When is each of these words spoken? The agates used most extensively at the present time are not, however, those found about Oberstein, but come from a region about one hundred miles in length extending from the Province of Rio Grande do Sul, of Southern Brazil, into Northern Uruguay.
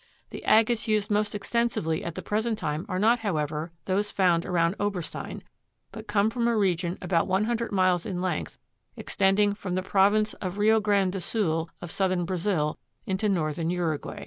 The 0.31 0.43
agates 0.45 0.87
used 0.87 1.11
most 1.11 1.35
extensively 1.35 2.03
at 2.03 2.15
the 2.15 2.23
present 2.23 2.57
time 2.57 2.87
are 2.89 2.97
not, 2.97 3.19
however, 3.19 3.71
those 3.85 4.11
found 4.11 4.45
about 4.45 4.73
Oberstein, 4.79 5.43
but 5.91 6.07
come 6.07 6.31
from 6.31 6.47
a 6.47 6.57
region 6.57 6.97
about 7.03 7.27
one 7.27 7.43
hundred 7.43 7.71
miles 7.71 8.07
in 8.07 8.19
length 8.19 8.57
extending 8.97 9.53
from 9.53 9.75
the 9.75 9.83
Province 9.83 10.33
of 10.41 10.57
Rio 10.57 10.79
Grande 10.79 11.11
do 11.13 11.19
Sul, 11.19 11.69
of 11.83 11.91
Southern 11.91 12.25
Brazil, 12.25 12.79
into 13.05 13.29
Northern 13.29 13.69
Uruguay. 13.69 14.19